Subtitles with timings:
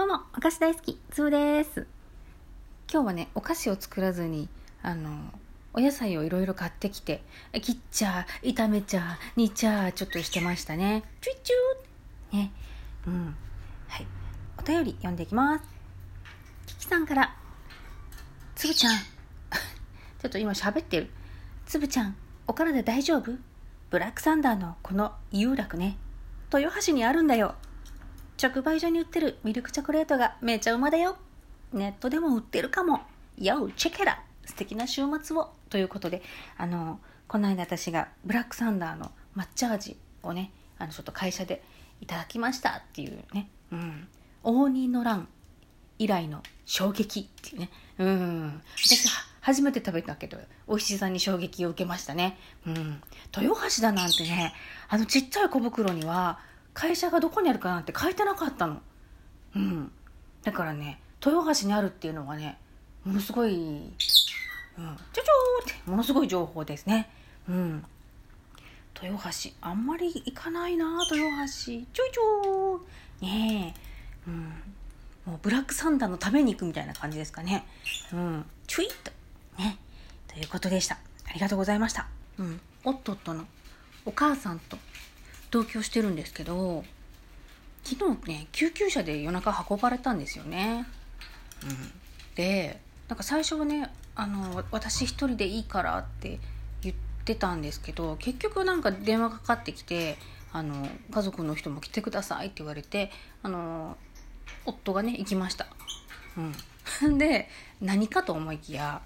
[0.00, 1.86] どうも、お菓子大好き、つぶです。
[2.90, 4.48] 今日はね、お菓子を作らずに、
[4.82, 5.10] あの、
[5.74, 7.22] お野菜をいろいろ買ってきて、
[7.52, 11.02] 切っちゃ、炒めちゃ、煮ちゃ、ちょっとしてましたね。
[11.20, 12.52] チュイチューね。
[13.08, 13.36] うん。
[13.88, 14.06] はい。
[14.58, 15.64] お便り読んでいきます。
[16.66, 17.36] キキさんから、
[18.54, 18.94] つぶちゃん。
[18.96, 21.10] ちょっと今喋ってる。
[21.66, 23.36] つぶちゃん、お体大丈夫？
[23.90, 25.98] ブラックサンダーのこの有楽ね。
[26.50, 27.54] 豊橋にあるんだよ。
[28.42, 31.18] 直売所に売ってるミルクチョコレートがめちゃうまだよ。
[31.74, 33.02] ネットでも売ってるかも。
[33.38, 36.22] Yo, チェケラ素敵な週末をということで、
[36.56, 41.62] あの、この間私がブラックサンダーの抹茶味をね、あの、ちょっと会社で
[42.00, 44.08] いただきましたっていうね、うん。
[44.42, 45.28] 応仁の乱
[45.98, 47.70] 以来の衝撃っていうね。
[47.98, 48.62] うん。
[48.76, 49.06] 私
[49.42, 52.38] 初めて食べたけど、美味しさに衝撃を受けましたね。
[52.66, 53.02] うん。
[53.36, 54.54] 豊橋だなんてね、
[54.88, 56.40] あのちっちゃい小袋には、
[56.80, 58.80] 会社がどこにあるかなんて書いてなかったの。
[59.54, 59.92] うん。
[60.42, 62.56] だからね、豊橋にあるっていうのはね、
[63.04, 63.94] ものすごい、うん、
[65.12, 67.10] ちょちょーって、ものすごい情報ですね。
[67.46, 67.84] うん。
[69.02, 71.50] 豊橋、あんまり行かないな豊橋。
[71.52, 73.26] ちょいちょー。
[73.26, 74.28] ねえ。
[74.28, 74.44] うん。
[75.26, 77.66] もうブラックサンダーのために行くみたいな感じですかね。
[78.10, 78.46] うん。
[78.66, 79.12] チュイッと。
[79.62, 79.76] ね。
[80.28, 80.94] ということでした。
[81.28, 82.08] ありがとうございました。
[82.38, 82.58] うん。
[82.84, 83.44] おっとっとの
[84.06, 84.78] お母さんと
[85.50, 86.84] 同居してるんですけど、
[87.84, 90.86] 昨日ね、救急車で夜中運ばれたんですよね。
[91.64, 91.92] うん。
[92.34, 96.38] で、なんか最初はね、あの、私一人でいいからって
[96.82, 100.18] 言ってたんですけど、結局なんか電話かかってきて、
[100.52, 103.10] あの、家族の人も来てくださいって言われて、
[103.42, 103.96] あの、
[104.64, 105.66] 夫がね行きました
[107.02, 107.48] うん で
[107.80, 109.02] 何かと思いきや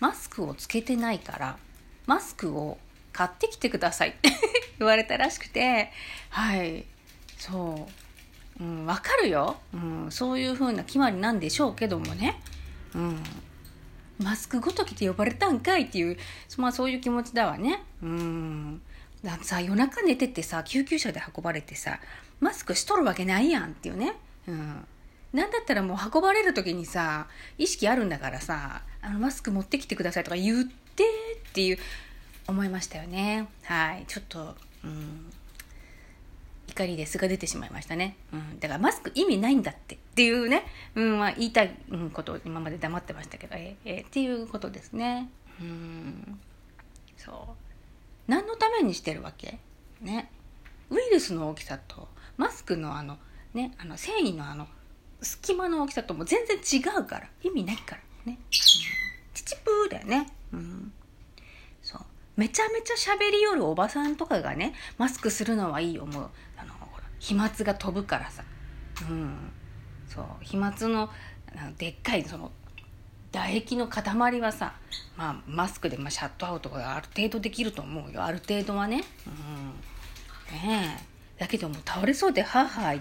[0.00, 1.58] マスクをつけてないから
[2.06, 2.78] マスクを
[3.12, 4.30] 買ってきてくださいって
[4.82, 5.90] 言われたらしくて。
[6.30, 6.84] はい。
[7.38, 7.88] そ
[8.60, 12.40] う、うん、分かるよ、うん、そういう風な決まりなんでしょうけどもね。
[12.94, 13.22] うん。
[14.18, 16.16] マスクごときて呼ばれたんかいっていう
[16.58, 17.82] まあそういう気持ちだわね。
[18.02, 18.82] うん。
[19.24, 22.00] だってさ夜中寝ててさ救急車で運ばれてさ
[22.40, 24.14] マスクしとるわけないやんっていうね。
[24.46, 24.86] うん。
[25.32, 31.04] なんだったらもう運ばれる時にさ、意識あるんだからさ、あの、マスク持ってきてくださいとか言って
[31.48, 31.78] っていう、
[32.46, 33.48] 思いましたよね。
[33.62, 34.04] はい。
[34.08, 35.32] ちょっと、うん。
[36.68, 38.16] 怒りで素が出てしまいましたね。
[38.32, 38.58] うん。
[38.60, 41.74] だからマスク意味ないんだってっていうね、うん、まあ言いたい、
[42.12, 45.28] ことを今まで黙ってましたけど、ええっていうことですね。
[45.60, 46.40] うん。
[47.16, 47.36] そう。
[48.26, 49.58] 何のためにしてるわけ？
[50.00, 50.30] ね。
[50.90, 53.18] ウイルスの大きさと、マスクのあの、
[53.54, 54.66] ね、あの繊維のあの
[55.20, 60.81] 隙間の大きさとも全然違うから意味ないからね、うん、チチプーだよねうん
[62.36, 66.30] めちゃめちゃ喋りよるおばさんとかがねマスクするのはいいよもう。
[66.56, 66.72] あの
[67.18, 68.42] 飛沫が飛ぶからさ。
[69.08, 69.34] うん。
[70.08, 70.24] そう。
[70.42, 71.10] 飛沫の
[71.78, 72.50] でっかいその
[73.32, 74.74] 唾液の塊はさ、
[75.16, 78.24] まあ、マスクでまあシャットアウトがある程度できると思うよ。
[78.24, 79.04] ある程度はね。
[79.26, 80.56] うん。
[80.56, 80.98] ね
[81.38, 81.40] え。
[81.40, 83.00] だけども倒れそうではは言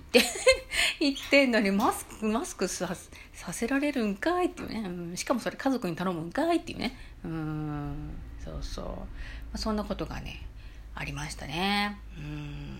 [0.00, 0.22] って
[1.00, 2.96] 言ってんのにマスクマスクさ
[3.32, 6.96] させられるんかいっていうね、うん、しかもそれ家族に頼むんかいっていうね。
[7.24, 8.10] うん。
[8.44, 8.96] そうそう、ま
[9.54, 10.46] あ、そんなことがね
[10.94, 11.98] ありましたね。
[12.18, 12.78] うん。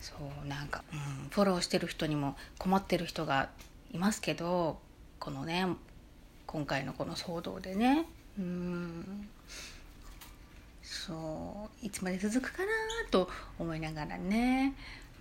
[0.00, 0.12] そ
[0.44, 3.48] うなんか、うん、フォローしてる人にも困ってる人が
[3.92, 4.78] いますけど
[5.18, 5.66] このね
[6.46, 8.06] 今回のこの騒動でね。
[8.38, 9.28] うん。
[10.82, 12.70] そういつまで続くかな
[13.10, 13.28] と
[13.58, 14.74] 思いながらね、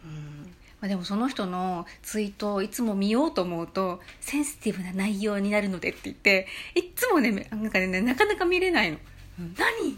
[0.04, 0.54] うん。
[0.82, 8.98] まあ、でもその人のツイートをいつも見ようと思うとセンシティブな内容になるのでって言っていつもねなんかねなかなか見れないの、
[9.40, 9.98] 何？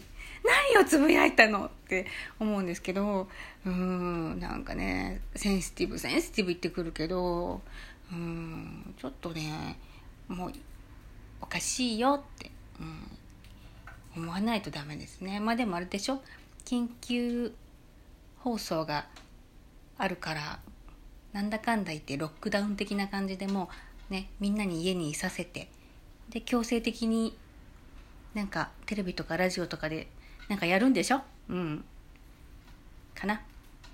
[0.78, 1.66] 何をつぶやいたの？
[1.66, 2.06] って
[2.40, 3.28] 思うんですけど
[3.66, 7.62] うんなんかねセンシティブセンシティブ言ってくるけど
[8.12, 9.80] うんちょっとね
[10.28, 10.52] もう
[11.42, 12.52] おかしいよって、
[14.16, 15.40] うん、思わないとダメですね。
[15.40, 16.22] まあでもあれでしょ？
[16.64, 17.54] 緊急
[18.40, 19.08] 放送が
[19.98, 20.60] あるから
[21.34, 23.70] なんだかんだ言ってロックダウン的な感じでも
[24.10, 25.70] ねみんなに家にいさせて
[26.30, 27.38] で強制的に
[28.36, 30.08] なんかテレビとかラジオとかで
[30.50, 31.22] なんかやるんでしょ？
[31.50, 31.84] うん。
[33.16, 33.42] かな、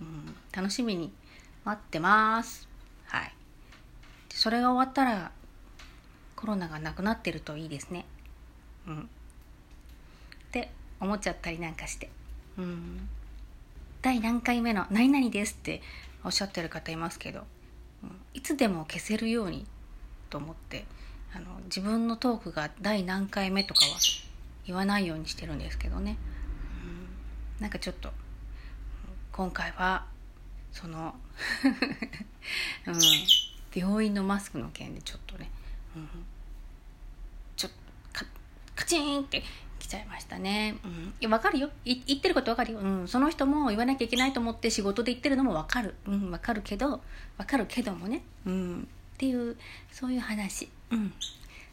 [0.02, 1.14] うん、楽しみに
[1.64, 2.68] 待ってます。
[3.06, 3.34] はい。
[4.30, 5.32] それが終わったら
[6.36, 8.06] コロナがなくなってるといいですね。
[8.88, 9.00] うん。
[9.02, 9.06] っ
[10.52, 12.10] て思っちゃったりなんかして。
[12.58, 13.08] うん。
[14.02, 15.84] 第何回目の何々ですって
[16.24, 17.44] おっしゃってる方いますけど、
[18.04, 19.68] うん、いつでも消せるように
[20.32, 20.86] と思って
[21.36, 23.92] あの自分のトークが第何回目とかは
[24.66, 26.18] 言わないようにしてるんですけどね、
[27.58, 28.10] うん、なんかちょっと
[29.32, 30.06] 今回は
[30.72, 31.16] その、
[32.88, 32.96] うん、
[33.74, 35.50] 病院のマスクの件でちょっとね、
[35.96, 36.08] うん、
[37.56, 37.72] ちょっ
[38.14, 38.26] カ
[38.76, 39.44] カチンって
[39.80, 41.70] 来ちゃいましたね、うん、いや分かるよ。
[41.84, 47.02] 言ってること分かるよ、うん、その人も言わなきゃいけないと思って仕事で言ってるのも分かる、うん、分かるけど
[47.38, 49.58] 分かるけどもね、うん、っていう
[49.92, 51.14] そういう話、うん、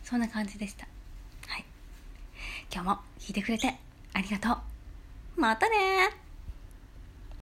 [0.03, 0.89] そんな感じでした。
[2.71, 3.75] 今日も聞いてくれて
[4.13, 4.61] ありがと
[5.37, 5.41] う。
[5.41, 6.28] またね